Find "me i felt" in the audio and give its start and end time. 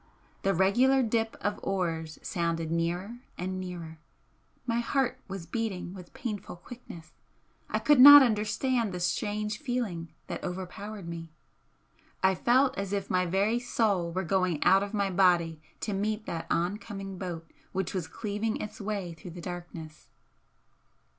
11.07-12.75